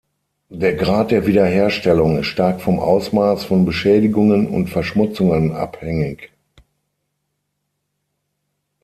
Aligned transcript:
Der 0.49 0.73
Grad 0.73 1.11
der 1.11 1.27
Wiederherstellung 1.27 2.17
ist 2.17 2.25
stark 2.25 2.59
vom 2.59 2.79
Ausmaß 2.79 3.43
von 3.45 3.65
Beschädigungen 3.65 4.47
und 4.47 4.67
Verschmutzungen 4.71 5.51
abhängig. 5.51 6.31